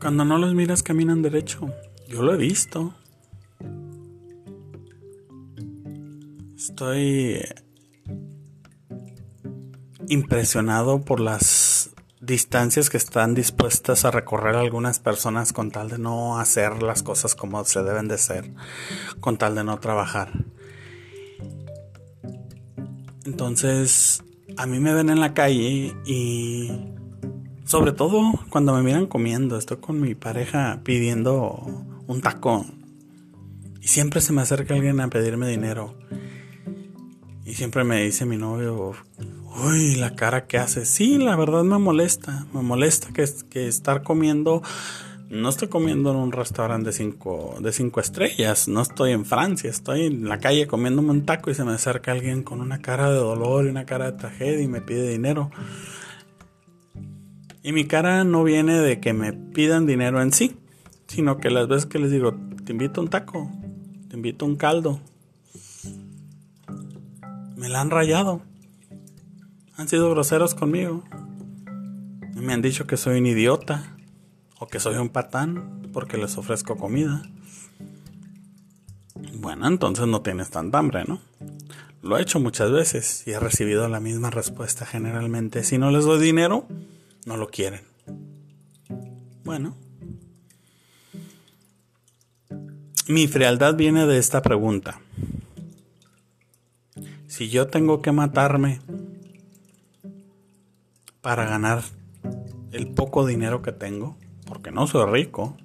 Cuando 0.00 0.24
no 0.24 0.38
los 0.38 0.54
miras 0.54 0.84
caminan 0.84 1.20
derecho. 1.22 1.68
Yo 2.10 2.22
lo 2.22 2.34
he 2.34 2.36
visto. 2.36 2.92
Estoy 6.56 7.40
impresionado 10.08 11.04
por 11.04 11.20
las 11.20 11.90
distancias 12.20 12.90
que 12.90 12.96
están 12.96 13.34
dispuestas 13.34 14.04
a 14.04 14.10
recorrer 14.10 14.56
algunas 14.56 14.98
personas 14.98 15.52
con 15.52 15.70
tal 15.70 15.88
de 15.88 15.98
no 15.98 16.40
hacer 16.40 16.82
las 16.82 17.04
cosas 17.04 17.36
como 17.36 17.64
se 17.64 17.84
deben 17.84 18.08
de 18.08 18.18
ser, 18.18 18.54
con 19.20 19.38
tal 19.38 19.54
de 19.54 19.62
no 19.62 19.78
trabajar. 19.78 20.32
Entonces, 23.24 24.24
a 24.56 24.66
mí 24.66 24.80
me 24.80 24.94
ven 24.94 25.10
en 25.10 25.20
la 25.20 25.32
calle 25.32 25.94
y 26.04 26.72
sobre 27.64 27.92
todo 27.92 28.32
cuando 28.48 28.74
me 28.74 28.82
miran 28.82 29.06
comiendo, 29.06 29.56
estoy 29.56 29.76
con 29.76 30.00
mi 30.00 30.16
pareja 30.16 30.80
pidiendo 30.82 31.86
un 32.10 32.20
taco 32.22 32.66
y 33.80 33.86
siempre 33.86 34.20
se 34.20 34.32
me 34.32 34.42
acerca 34.42 34.74
alguien 34.74 35.00
a 35.00 35.08
pedirme 35.08 35.48
dinero. 35.48 35.96
Y 37.44 37.54
siempre 37.54 37.84
me 37.84 38.02
dice 38.02 38.26
mi 38.26 38.36
novio, 38.36 38.92
uy, 39.64 39.94
la 39.94 40.16
cara 40.16 40.46
que 40.46 40.58
hace. 40.58 40.84
Sí, 40.84 41.18
la 41.18 41.36
verdad 41.36 41.62
me 41.62 41.78
molesta. 41.78 42.46
Me 42.52 42.62
molesta 42.62 43.12
que, 43.12 43.24
que 43.48 43.68
estar 43.68 44.02
comiendo. 44.02 44.60
No 45.30 45.48
estoy 45.48 45.68
comiendo 45.68 46.10
en 46.10 46.16
un 46.16 46.32
restaurante 46.32 46.88
de 46.88 46.92
cinco, 46.92 47.56
de 47.60 47.72
cinco 47.72 48.00
estrellas. 48.00 48.66
No 48.66 48.82
estoy 48.82 49.12
en 49.12 49.24
Francia. 49.24 49.70
Estoy 49.70 50.06
en 50.06 50.28
la 50.28 50.38
calle 50.38 50.66
comiéndome 50.66 51.10
un 51.10 51.24
taco 51.24 51.50
y 51.50 51.54
se 51.54 51.64
me 51.64 51.72
acerca 51.72 52.12
alguien 52.12 52.42
con 52.42 52.60
una 52.60 52.82
cara 52.82 53.08
de 53.10 53.18
dolor 53.18 53.66
y 53.66 53.68
una 53.68 53.86
cara 53.86 54.10
de 54.10 54.18
tragedia 54.18 54.60
y 54.60 54.68
me 54.68 54.80
pide 54.80 55.08
dinero. 55.08 55.50
Y 57.62 57.72
mi 57.72 57.86
cara 57.86 58.24
no 58.24 58.42
viene 58.42 58.78
de 58.78 59.00
que 59.00 59.12
me 59.12 59.32
pidan 59.32 59.86
dinero 59.86 60.20
en 60.22 60.32
sí, 60.32 60.56
sino 61.10 61.38
que 61.38 61.50
las 61.50 61.66
veces 61.66 61.86
que 61.86 61.98
les 61.98 62.12
digo, 62.12 62.34
te 62.64 62.70
invito 62.72 63.00
a 63.00 63.04
un 63.04 63.10
taco, 63.10 63.50
te 64.08 64.16
invito 64.16 64.44
a 64.44 64.48
un 64.48 64.56
caldo, 64.56 65.00
me 67.56 67.68
la 67.68 67.80
han 67.80 67.90
rayado 67.90 68.42
han 69.80 69.88
sido 69.88 70.10
groseros 70.10 70.54
conmigo. 70.54 71.02
Me 72.34 72.52
han 72.52 72.60
dicho 72.60 72.86
que 72.86 72.98
soy 72.98 73.18
un 73.18 73.24
idiota 73.24 73.96
o 74.58 74.66
que 74.66 74.78
soy 74.78 74.96
un 74.96 75.08
patán 75.08 75.88
porque 75.94 76.18
les 76.18 76.36
ofrezco 76.36 76.76
comida. 76.76 77.22
Bueno, 79.32 79.66
entonces 79.68 80.06
no 80.06 80.20
tienes 80.20 80.50
tanta 80.50 80.78
hambre, 80.78 81.04
¿no? 81.08 81.22
Lo 82.02 82.18
he 82.18 82.22
hecho 82.22 82.40
muchas 82.40 82.70
veces 82.70 83.26
y 83.26 83.30
he 83.30 83.40
recibido 83.40 83.88
la 83.88 84.00
misma 84.00 84.28
respuesta 84.28 84.84
generalmente. 84.84 85.64
Si 85.64 85.78
no 85.78 85.90
les 85.90 86.04
doy 86.04 86.20
dinero, 86.20 86.68
no 87.24 87.38
lo 87.38 87.48
quieren. 87.48 87.80
Bueno. 89.44 89.76
Mi 93.10 93.26
frialdad 93.26 93.74
viene 93.74 94.06
de 94.06 94.18
esta 94.18 94.40
pregunta. 94.40 95.00
Si 97.26 97.48
yo 97.48 97.66
tengo 97.66 98.02
que 98.02 98.12
matarme 98.12 98.80
para 101.20 101.44
ganar 101.44 101.82
el 102.70 102.86
poco 102.92 103.26
dinero 103.26 103.62
que 103.62 103.72
tengo, 103.72 104.16
porque 104.46 104.70
no 104.70 104.86
soy 104.86 105.10
rico, 105.10 105.56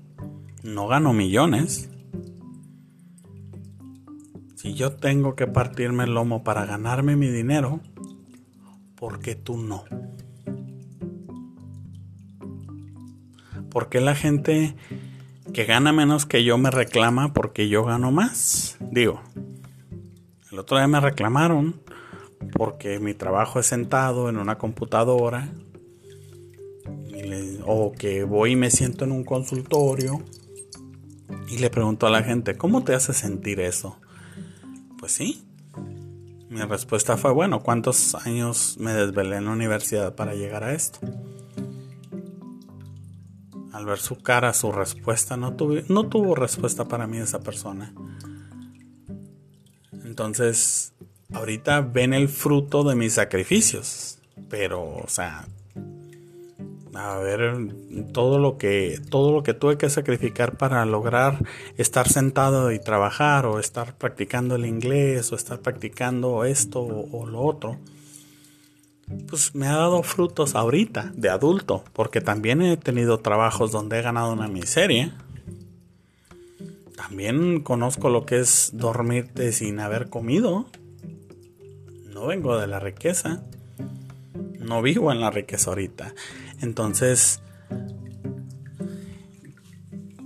no 0.64 0.88
gano 0.88 1.14
millones. 1.14 1.88
Si 4.56 4.74
yo 4.74 4.94
tengo 4.94 5.36
que 5.36 5.46
partirme 5.46 6.06
el 6.06 6.16
lomo 6.16 6.44
para 6.44 6.66
ganarme 6.66 7.16
mi 7.16 7.28
dinero, 7.28 7.80
¿por 8.96 9.20
qué 9.20 9.36
tú 9.36 9.58
no? 9.58 9.84
¿Por 13.70 13.90
qué 13.90 14.02
la 14.02 14.16
gente 14.16 14.76
que 15.54 15.66
gana 15.66 15.94
menos 15.94 16.26
que 16.26 16.44
yo 16.44 16.58
me 16.58 16.72
reclama 16.72 17.34
porque 17.34 17.68
yo 17.70 17.84
gano 17.84 18.12
más? 18.12 18.78
Digo, 18.80 19.22
el 20.52 20.60
otro 20.60 20.78
día 20.78 20.88
me 20.88 21.00
reclamaron 21.00 21.82
porque 22.54 23.00
mi 23.00 23.14
trabajo 23.14 23.60
es 23.60 23.66
sentado 23.66 24.30
en 24.30 24.38
una 24.38 24.58
computadora 24.58 25.50
o 27.66 27.92
que 27.94 28.24
voy 28.24 28.52
y 28.52 28.56
me 28.56 28.70
siento 28.70 29.06
en 29.06 29.12
un 29.12 29.24
consultorio 29.24 30.24
y 31.48 31.58
le 31.58 31.70
pregunto 31.70 32.08
a 32.08 32.10
la 32.10 32.24
gente, 32.24 32.58
¿cómo 32.58 32.84
te 32.84 32.94
hace 32.94 33.14
sentir 33.14 33.60
eso? 33.60 33.98
Pues 35.00 35.12
sí. 35.12 35.44
Mi 36.50 36.62
respuesta 36.62 37.18
fue, 37.18 37.32
bueno, 37.32 37.62
¿cuántos 37.62 38.16
años 38.16 38.78
me 38.80 38.94
desvelé 38.94 39.38
en 39.38 39.46
la 39.46 39.52
universidad 39.52 40.16
para 40.16 40.36
llegar 40.36 40.64
a 40.64 40.74
esto? 40.74 41.00
Al 43.76 43.86
ver 43.86 44.00
su 44.00 44.16
cara, 44.16 44.54
su 44.54 44.72
respuesta, 44.72 45.36
no, 45.36 45.54
no 45.90 46.08
tuvo 46.08 46.34
respuesta 46.34 46.86
para 46.86 47.08
mí 47.08 47.18
esa 47.18 47.42
persona. 47.42 47.94
Entonces, 50.06 50.94
ahorita 51.34 51.82
ven 51.82 52.14
el 52.14 52.30
fruto 52.30 52.86
de 52.86 52.96
mis 52.96 53.14
sacrificios. 53.14 54.20
Pero, 54.50 54.82
o 54.82 55.10
sea, 55.10 55.46
a 56.94 57.18
ver 57.18 57.58
todo 58.14 58.40
lo 58.40 58.58
que 58.58 59.02
todo 59.10 59.34
lo 59.34 59.44
que 59.44 59.54
tuve 59.54 59.78
que 59.78 59.90
sacrificar 59.90 60.56
para 60.56 60.86
lograr 60.86 61.44
estar 61.76 62.08
sentado 62.08 62.72
y 62.72 62.80
trabajar 62.80 63.46
o 63.46 63.60
estar 63.60 63.98
practicando 63.98 64.56
el 64.56 64.66
inglés 64.66 65.34
o 65.34 65.36
estar 65.36 65.60
practicando 65.60 66.46
esto 66.46 66.80
o, 66.80 67.26
lo 67.26 67.42
otro 67.42 67.78
pues 69.28 69.54
me 69.54 69.68
ha 69.68 69.76
dado 69.76 70.04
frutos 70.04 70.56
ahorita 70.56 71.12
de 71.16 71.30
adulto 71.30 71.84
porque 71.94 72.22
también 72.22 72.62
he 72.62 72.78
tenido 72.78 73.20
trabajos 73.20 73.72
donde 73.72 74.00
he 74.00 74.02
ganado 74.02 74.34
una 74.34 74.48
miseria. 74.48 75.16
También 76.96 77.62
conozco 77.62 78.10
lo 78.10 78.26
que 78.26 78.40
es 78.40 78.72
dormirte 78.74 79.52
sin 79.52 79.80
haber 79.80 80.10
comido. 80.10 80.68
No 82.08 82.28
vengo 82.28 82.58
de 82.58 82.68
la 82.68 82.80
riqueza. 82.80 83.44
No 84.60 84.82
vivo 84.82 85.12
en 85.12 85.22
la 85.22 85.30
riqueza 85.30 85.70
ahorita. 85.70 86.16
Entonces, 86.62 87.42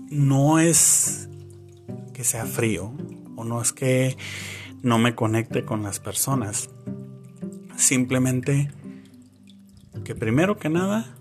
no 0.10 0.60
es 0.60 1.28
que 2.14 2.24
sea 2.24 2.46
frío 2.46 2.94
o 3.36 3.44
no 3.44 3.62
es 3.62 3.74
que 3.74 4.18
no 4.82 4.98
me 5.00 5.16
conecte 5.16 5.66
con 5.66 5.84
las 5.84 6.00
personas. 6.00 6.70
Simplemente 7.80 8.70
que 10.04 10.14
primero 10.14 10.58
que 10.58 10.68
nada, 10.68 11.16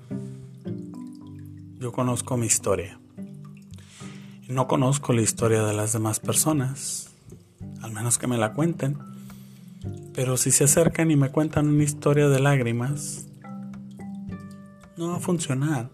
yo 1.78 1.92
conozco 1.92 2.36
mi 2.36 2.46
historia. 2.46 2.98
No 4.48 4.66
conozco 4.66 5.12
la 5.12 5.22
historia 5.22 5.62
de 5.62 5.72
las 5.72 5.92
demás 5.92 6.18
personas, 6.18 7.14
al 7.80 7.92
menos 7.92 8.18
que 8.18 8.26
me 8.26 8.36
la 8.36 8.54
cuenten. 8.54 8.98
Pero 10.14 10.36
si 10.36 10.50
se 10.50 10.64
acercan 10.64 11.12
y 11.12 11.16
me 11.16 11.30
cuentan 11.30 11.68
una 11.68 11.84
historia 11.84 12.28
de 12.28 12.40
lágrimas, 12.40 13.28
no 14.96 15.10
va 15.10 15.16
a 15.18 15.20
funcionar. 15.20 15.90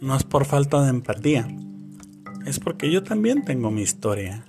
No 0.00 0.16
es 0.16 0.24
por 0.24 0.44
falta 0.44 0.82
de 0.82 0.90
empatía, 0.90 1.46
es 2.46 2.58
porque 2.58 2.90
yo 2.90 3.04
también 3.04 3.44
tengo 3.44 3.70
mi 3.70 3.82
historia. 3.82 4.44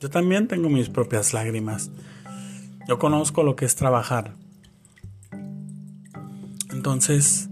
Yo 0.00 0.10
también 0.10 0.46
tengo 0.46 0.68
mis 0.68 0.88
propias 0.88 1.32
lágrimas. 1.32 1.90
Yo 2.86 2.98
conozco 2.98 3.42
lo 3.42 3.56
que 3.56 3.64
es 3.64 3.76
trabajar. 3.76 4.34
Entonces, 6.70 7.48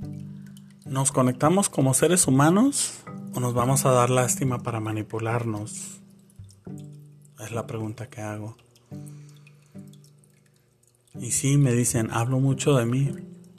¿nos 0.85 1.11
conectamos 1.11 1.69
como 1.69 1.95
seres 1.95 2.27
humanos 2.27 3.03
o 3.35 3.41
nos 3.41 3.55
vamos 3.55 3.87
a 3.87 3.91
dar 3.91 4.11
lástima 4.11 4.63
para 4.63 4.81
manipularnos? 4.81 6.01
Es 7.41 7.51
la 7.51 7.67
pregunta 7.67 8.09
que 8.09 8.21
hago. 8.21 8.57
Y 11.19 11.31
sí, 11.31 11.57
me 11.57 11.73
dicen, 11.73 12.11
hablo 12.13 12.41
mucho 12.41 12.77
de 12.77 12.87
mí. 12.87 13.13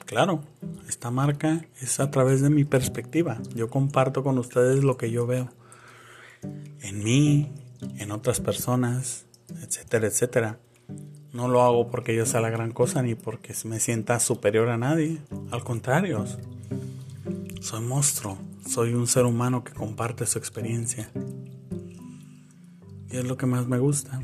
Claro, 0.04 0.44
esta 0.88 1.10
marca 1.10 1.66
es 1.80 1.98
a 1.98 2.10
través 2.10 2.40
de 2.40 2.50
mi 2.50 2.64
perspectiva. 2.64 3.38
Yo 3.54 3.68
comparto 3.68 4.22
con 4.22 4.38
ustedes 4.38 4.84
lo 4.84 4.96
que 4.96 5.10
yo 5.10 5.26
veo. 5.26 5.50
En 6.80 7.02
mí, 7.02 7.50
en 7.98 8.10
otras 8.10 8.40
personas, 8.40 9.26
etcétera, 9.62 10.06
etcétera. 10.06 10.60
No 11.32 11.48
lo 11.48 11.62
hago 11.62 11.90
porque 11.90 12.16
yo 12.16 12.24
sea 12.24 12.40
la 12.40 12.50
gran 12.50 12.72
cosa 12.72 13.02
ni 13.02 13.14
porque 13.14 13.54
me 13.64 13.80
sienta 13.80 14.20
superior 14.20 14.68
a 14.68 14.78
nadie. 14.78 15.18
Al 15.50 15.64
contrario, 15.64 16.24
soy 17.60 17.82
monstruo. 17.82 18.38
Soy 18.66 18.94
un 18.94 19.06
ser 19.06 19.24
humano 19.24 19.62
que 19.62 19.72
comparte 19.72 20.26
su 20.26 20.38
experiencia. 20.38 21.10
Y 23.10 23.16
es 23.16 23.24
lo 23.24 23.36
que 23.36 23.46
más 23.46 23.66
me 23.66 23.78
gusta. 23.78 24.20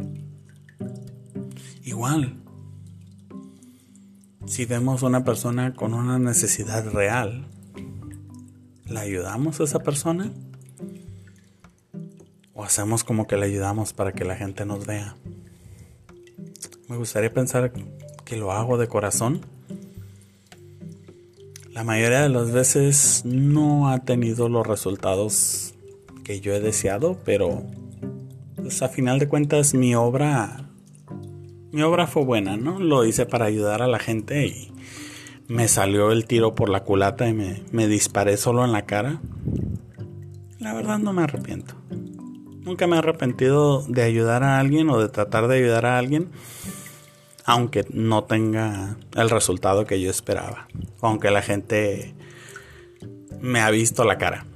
Igual, 1.85 2.43
si 4.47 4.65
vemos 4.67 5.03
una 5.03 5.25
persona 5.25 5.75
con 5.75 5.95
una 5.95 6.19
necesidad 6.19 6.91
real, 6.93 7.47
¿la 8.87 9.01
ayudamos 9.01 9.61
a 9.61 9.65
esa 9.65 9.81
persona? 9.81 10.33
¿O 12.55 12.65
hacemos 12.65 13.05
como 13.05 13.27
que 13.27 13.37
le 13.37 13.47
ayudamos 13.47 13.93
para 13.93 14.13
que 14.13 14.25
la 14.25 14.37
gente 14.37 14.67
nos 14.67 14.87
vea? 14.87 15.17
Me 16.89 16.97
gustaría 16.97 17.33
pensar 17.33 17.73
que 18.25 18.37
lo 18.37 18.53
hago 18.53 18.79
de 18.79 18.89
corazón. 18.89 19.47
La 21.71 21.85
mayoría 21.85 22.23
de 22.23 22.29
las 22.29 22.53
veces 22.53 23.23
no 23.25 23.89
ha 23.89 24.01
tenido 24.01 24.49
los 24.49 24.67
resultados 24.67 25.75
que 26.25 26.41
yo 26.41 26.53
he 26.53 26.61
deseado, 26.61 27.19
pero 27.25 27.65
pues, 28.57 28.83
a 28.83 28.89
final 28.89 29.19
de 29.19 29.29
cuentas 29.29 29.73
mi 29.73 29.95
obra 29.95 30.69
mi 31.73 31.81
obra 31.81 32.07
fue 32.07 32.23
buena, 32.23 32.59
¿no? 32.59 32.79
Lo 32.79 33.07
hice 33.07 33.25
para 33.25 33.47
ayudar 33.47 33.81
a 33.81 33.87
la 33.87 33.99
gente 33.99 34.47
y 34.47 34.71
me 35.49 35.69
salió 35.69 36.13
el 36.13 36.27
tiro 36.27 36.55
por 36.55 36.69
la 36.69 36.85
culata 36.85 37.27
y 37.27 37.33
me, 37.33 37.87
disparé 37.89 38.37
solo 38.37 38.63
en 38.63 38.73
la 38.73 38.83
cara. 38.83 39.23
La 40.59 40.75
verdad 40.75 40.99
no 40.99 41.15
me 41.15 41.23
arrepiento. 41.23 41.75
Nunca 42.65 42.87
me 42.87 42.95
he 42.95 42.99
arrepentido 43.01 43.83
de 43.89 44.03
ayudar 44.03 44.45
a 44.45 44.61
alguien 44.61 44.89
o 44.89 45.01
de 45.01 45.09
tratar 45.09 45.49
de 45.49 45.57
ayudar 45.57 45.85
a 45.85 45.99
alguien, 45.99 46.31
aunque 47.45 47.85
no 47.91 48.23
tenga 48.23 48.97
el 49.17 49.31
resultado 49.31 49.85
que 49.85 50.01
yo 50.01 50.09
esperaba, 50.09 50.69
aunque 51.01 51.33
la 51.33 51.43
gente 51.43 52.15
me 53.41 53.61
ha 53.61 53.71
visto 53.71 54.05
la 54.05 54.17
cara. 54.17 54.47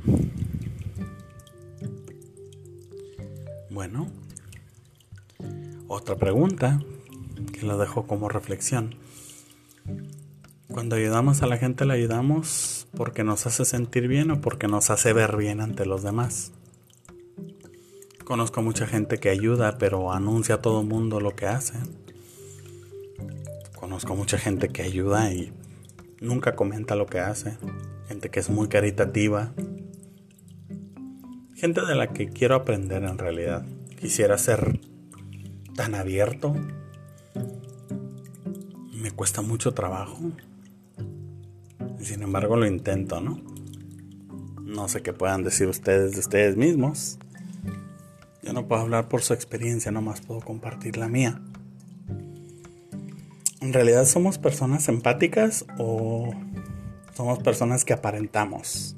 Bueno, 3.71 4.09
otra 5.88 6.14
pregunta 6.14 6.81
que 7.53 7.66
lo 7.66 7.77
dejo 7.77 8.07
como 8.07 8.29
reflexión. 8.29 8.95
Cuando 10.69 10.95
ayudamos 10.95 11.42
a 11.42 11.47
la 11.47 11.57
gente, 11.57 11.85
la 11.85 11.95
ayudamos 11.95 12.87
porque 12.97 13.25
nos 13.25 13.47
hace 13.47 13.64
sentir 13.64 14.07
bien 14.07 14.31
o 14.31 14.40
porque 14.40 14.69
nos 14.69 14.90
hace 14.90 15.12
ver 15.12 15.37
bien 15.37 15.61
ante 15.61 15.87
los 15.87 16.05
demás. 16.05 16.53
Conozco 18.27 18.61
mucha 18.61 18.89
gente 18.89 19.19
que 19.19 19.29
ayuda, 19.29 19.79
pero 19.79 20.11
anuncia 20.11 20.57
a 20.57 20.61
todo 20.61 20.83
mundo 20.83 21.21
lo 21.21 21.37
que 21.37 21.47
hace. 21.47 21.75
Conozco 23.77 24.17
mucha 24.17 24.37
gente 24.37 24.69
que 24.69 24.83
ayuda 24.83 25.33
y 25.33 25.53
nunca 26.21 26.57
comenta 26.57 26.97
lo 26.97 27.07
que 27.07 27.21
hace. 27.21 27.57
Gente 28.09 28.29
que 28.29 28.41
es 28.41 28.51
muy 28.51 28.67
caritativa. 28.67 29.55
Gente 31.55 31.87
de 31.87 31.95
la 31.95 32.09
que 32.09 32.29
quiero 32.29 32.57
aprender 32.57 33.05
en 33.05 33.17
realidad. 33.17 33.65
Quisiera 34.01 34.37
ser 34.39 34.81
tan 35.77 35.95
abierto, 35.95 36.53
me 38.93 39.12
cuesta 39.12 39.41
mucho 39.41 39.73
trabajo. 39.73 40.19
Sin 42.01 42.23
embargo 42.23 42.57
lo 42.57 42.67
intento, 42.67 43.21
¿no? 43.21 43.41
No 44.65 44.89
sé 44.89 45.03
qué 45.03 45.12
puedan 45.12 45.45
decir 45.45 45.69
ustedes 45.69 46.15
de 46.15 46.19
ustedes 46.19 46.57
mismos. 46.57 47.21
Yo 48.47 48.53
no 48.53 48.69
puedo 48.69 48.81
hablar 48.81 49.09
por 49.09 49.23
su 49.23 49.35
experiencia, 49.35 49.91
nomás 49.91 50.21
puedo 50.21 50.41
compartir 50.41 50.99
la 50.99 51.09
mía. 51.09 51.41
¿En 53.61 53.73
realidad 53.73 54.05
somos 54.05 54.39
personas 54.39 54.89
empáticas 54.89 55.67
o 55.79 56.33
somos 57.17 57.41
personas 57.41 57.85
que 57.85 57.93
aparentamos? 57.93 58.95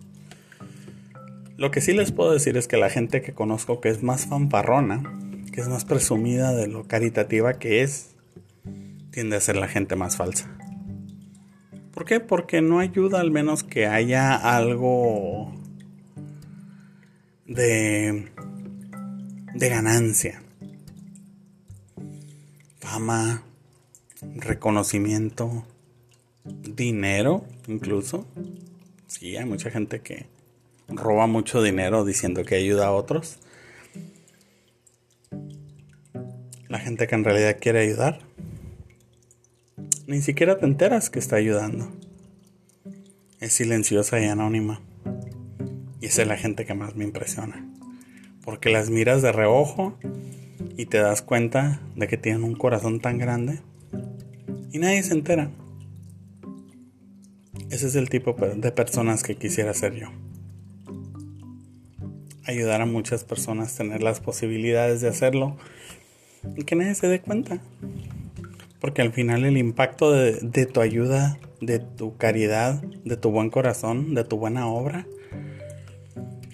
Lo 1.57 1.71
que 1.71 1.81
sí 1.81 1.95
les 1.95 2.13
puedo 2.13 2.31
decir 2.31 2.59
es 2.59 2.69
que 2.69 2.77
la 2.77 2.91
gente 2.91 3.23
que 3.23 3.33
conozco 3.33 3.81
que 3.81 3.89
es 3.89 4.03
más 4.03 4.27
fanfarrona, 4.27 5.03
que 5.51 5.63
es 5.63 5.69
más 5.69 5.87
presumida 5.87 6.53
de 6.53 6.67
lo 6.67 6.87
caritativa 6.87 7.55
que 7.55 7.83
es, 7.83 8.17
tiende 9.13 9.37
a 9.37 9.41
ser 9.41 9.57
la 9.57 9.69
gente 9.69 9.97
más 9.97 10.19
falsa. 10.19 10.55
¿Por 11.95 12.05
qué? 12.05 12.21
Porque 12.21 12.61
no 12.61 12.81
ayuda 12.81 13.21
al 13.21 13.31
menos 13.31 13.65
que 13.65 13.87
haya 13.87 14.35
algo 14.35 15.55
de, 17.47 18.29
de 19.55 19.69
ganancia. 19.69 20.43
Fama, 22.81 23.43
reconocimiento, 24.37 25.65
dinero 26.45 27.45
incluso. 27.67 28.27
Sí, 29.07 29.37
hay 29.37 29.45
mucha 29.45 29.71
gente 29.71 30.01
que 30.01 30.27
roba 30.89 31.27
mucho 31.27 31.63
dinero 31.63 32.05
diciendo 32.05 32.45
que 32.45 32.57
ayuda 32.57 32.87
a 32.87 32.93
otros. 32.93 33.39
La 36.69 36.79
gente 36.79 37.07
que 37.07 37.15
en 37.15 37.25
realidad 37.25 37.57
quiere 37.61 37.81
ayudar 37.81 38.29
ni 40.09 40.23
siquiera 40.23 40.57
te 40.57 40.65
enteras 40.65 41.11
que 41.11 41.19
está 41.19 41.37
ayudando. 41.37 41.93
Es 43.41 43.53
silenciosa 43.53 44.19
y 44.19 44.25
anónima. 44.25 44.81
Y 46.01 46.07
esa 46.07 46.23
es 46.23 46.29
la 46.29 46.39
gente 46.39 46.65
que 46.65 46.73
más 46.73 46.97
me 46.97 47.05
impresiona. 47.05 47.78
Porque 48.49 48.71
las 48.71 48.89
miras 48.89 49.21
de 49.21 49.31
reojo 49.31 49.99
y 50.79 50.87
te 50.87 50.97
das 50.97 51.21
cuenta 51.21 51.83
de 51.97 52.09
que 52.09 52.17
tienen 52.17 52.45
un 52.45 52.55
corazón 52.55 52.99
tan 52.99 53.19
grande 53.19 53.61
y 54.73 54.79
nadie 54.79 55.03
se 55.03 55.13
entera. 55.13 55.51
Ese 57.69 57.89
es 57.89 57.95
el 57.95 58.09
tipo 58.09 58.33
de 58.33 58.73
personas 58.73 59.23
que 59.23 59.37
quisiera 59.37 59.75
ser 59.75 59.97
yo. 59.97 60.09
Ayudar 62.47 62.81
a 62.81 62.87
muchas 62.87 63.23
personas, 63.23 63.75
a 63.75 63.77
tener 63.77 64.03
las 64.03 64.21
posibilidades 64.21 65.03
de 65.03 65.09
hacerlo 65.09 65.59
y 66.57 66.65
que 66.65 66.75
nadie 66.75 66.95
se 66.95 67.07
dé 67.07 67.21
cuenta. 67.21 67.61
Porque 68.81 69.03
al 69.03 69.13
final 69.13 69.45
el 69.45 69.59
impacto 69.59 70.11
de, 70.11 70.39
de 70.41 70.65
tu 70.65 70.81
ayuda, 70.81 71.39
de 71.61 71.81
tu 71.81 72.17
caridad, 72.17 72.83
de 73.05 73.19
tu 73.19 73.31
buen 73.31 73.51
corazón, 73.51 74.15
de 74.15 74.25
tu 74.25 74.39
buena 74.39 74.69
obra, 74.69 75.07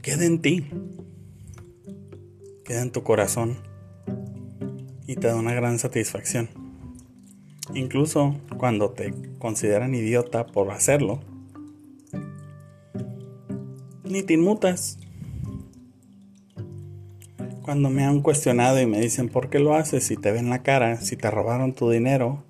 queda 0.02 0.24
en 0.24 0.40
ti. 0.40 0.66
Queda 2.64 2.82
en 2.82 2.90
tu 2.90 3.02
corazón. 3.02 3.58
Y 5.06 5.16
te 5.16 5.26
da 5.26 5.36
una 5.36 5.52
gran 5.52 5.78
satisfacción. 5.78 6.48
Incluso 7.74 8.36
cuando 8.56 8.90
te 8.90 9.12
consideran 9.38 9.94
idiota 9.94 10.46
por 10.46 10.70
hacerlo, 10.70 11.20
ni 14.04 14.22
te 14.22 14.34
inmutas. 14.34 14.98
Cuando 17.62 17.90
me 17.90 18.04
han 18.04 18.20
cuestionado 18.20 18.80
y 18.80 18.86
me 18.86 19.00
dicen 19.00 19.28
por 19.28 19.50
qué 19.50 19.58
lo 19.58 19.74
haces, 19.74 20.04
si 20.04 20.16
te 20.16 20.32
ven 20.32 20.50
la 20.50 20.62
cara, 20.62 20.96
si 20.96 21.16
te 21.16 21.30
robaron 21.30 21.74
tu 21.74 21.90
dinero, 21.90 22.44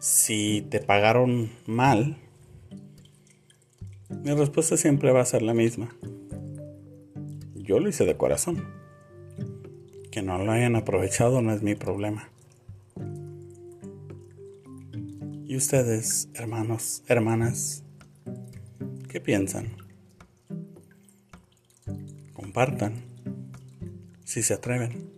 si 0.00 0.66
te 0.70 0.80
pagaron 0.80 1.50
mal, 1.66 2.16
mi 4.08 4.32
respuesta 4.32 4.76
siempre 4.76 5.12
va 5.12 5.20
a 5.20 5.26
ser 5.26 5.42
la 5.42 5.54
misma. 5.54 5.94
Yo 7.54 7.80
lo 7.80 7.88
hice 7.88 8.04
de 8.04 8.16
corazón. 8.16 8.64
Que 10.16 10.22
no 10.22 10.38
lo 10.38 10.50
hayan 10.50 10.76
aprovechado 10.76 11.42
no 11.42 11.52
es 11.52 11.60
mi 11.60 11.74
problema. 11.74 12.30
¿Y 15.44 15.54
ustedes, 15.54 16.30
hermanos, 16.32 17.02
hermanas, 17.06 17.84
qué 19.10 19.20
piensan? 19.20 19.76
Compartan 22.32 22.94
si 24.24 24.42
se 24.42 24.54
atreven. 24.54 25.15